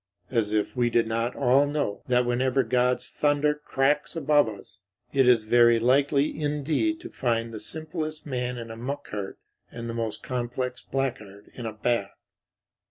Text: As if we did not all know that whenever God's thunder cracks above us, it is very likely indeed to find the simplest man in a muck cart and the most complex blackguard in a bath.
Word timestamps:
As 0.31 0.51
if 0.51 0.75
we 0.75 0.89
did 0.89 1.05
not 1.05 1.35
all 1.35 1.67
know 1.67 2.01
that 2.07 2.25
whenever 2.25 2.63
God's 2.63 3.07
thunder 3.11 3.53
cracks 3.53 4.15
above 4.15 4.49
us, 4.49 4.79
it 5.13 5.29
is 5.29 5.43
very 5.43 5.77
likely 5.77 6.41
indeed 6.41 6.99
to 7.01 7.09
find 7.11 7.53
the 7.53 7.59
simplest 7.59 8.25
man 8.25 8.57
in 8.57 8.71
a 8.71 8.75
muck 8.75 9.05
cart 9.07 9.37
and 9.69 9.87
the 9.87 9.93
most 9.93 10.23
complex 10.23 10.81
blackguard 10.81 11.51
in 11.53 11.67
a 11.67 11.73
bath. 11.73 12.17